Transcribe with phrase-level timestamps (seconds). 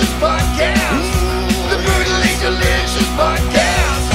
[0.00, 1.12] Delicious Podcast.
[1.68, 4.08] The Brutally Delicious Podcast.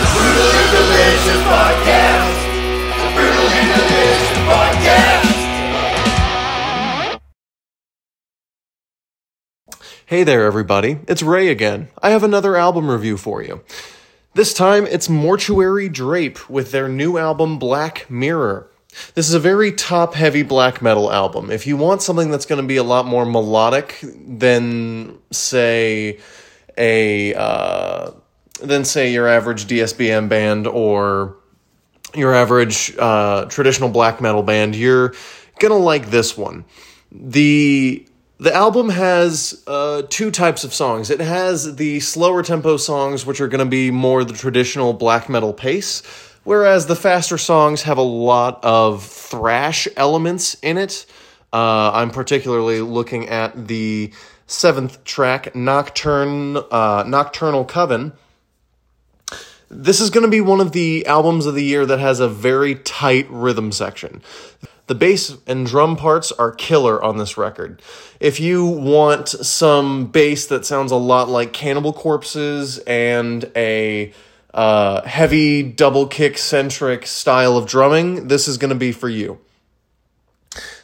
[0.00, 2.34] The Brutally Delicious Podcast.
[2.98, 5.30] The Brutally Delicious Podcast.
[10.06, 10.98] Hey there, everybody.
[11.06, 11.90] It's Ray again.
[12.02, 13.60] I have another album review for you.
[14.34, 18.68] This time, it's Mortuary Drape with their new album Black Mirror.
[19.14, 21.50] This is a very top heavy black metal album.
[21.50, 26.18] If you want something that's going to be a lot more melodic than, say,
[26.76, 27.34] a.
[27.34, 28.10] Uh,
[28.60, 31.36] than, say, your average DSBM band or
[32.14, 35.14] your average uh, traditional black metal band, you're
[35.58, 36.64] gonna like this one.
[37.12, 38.06] The
[38.38, 41.10] the album has uh, two types of songs.
[41.10, 45.28] It has the slower tempo songs, which are going to be more the traditional black
[45.28, 46.02] metal pace,
[46.44, 51.06] whereas the faster songs have a lot of thrash elements in it.
[51.52, 54.12] Uh, I'm particularly looking at the
[54.46, 58.12] seventh track, Nocturne, uh, Nocturnal Coven.
[59.68, 62.28] This is going to be one of the albums of the year that has a
[62.28, 64.20] very tight rhythm section.
[64.88, 67.80] The bass and drum parts are killer on this record.
[68.18, 74.12] If you want some bass that sounds a lot like Cannibal Corpse's and a
[74.52, 79.38] uh, heavy double kick centric style of drumming, this is going to be for you.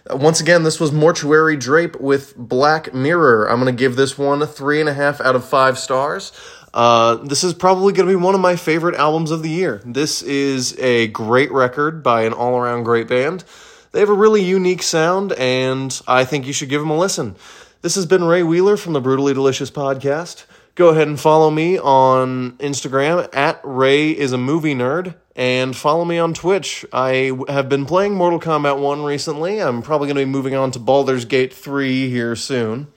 [0.08, 3.50] Uh, Once again, this was Mortuary Drape with Black Mirror.
[3.50, 6.32] I'm going to give this one a three and a half out of five stars.
[6.72, 9.80] Uh, this is probably going to be one of my favorite albums of the year.
[9.84, 13.44] This is a great record by an all around great band.
[13.92, 17.34] They have a really unique sound, and I think you should give them a listen.
[17.80, 20.44] This has been Ray Wheeler from the Brutally Delicious podcast.
[20.76, 26.04] Go ahead and follow me on Instagram at Ray is a movie nerd and follow
[26.04, 26.84] me on Twitch.
[26.92, 29.58] I have been playing Mortal Kombat 1 recently.
[29.62, 32.88] I'm probably going to be moving on to Baldur's Gate 3 here soon.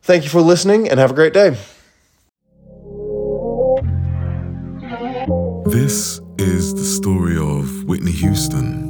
[0.00, 1.58] Thank you for listening and have a great day.
[5.66, 8.89] This is the story of Whitney Houston,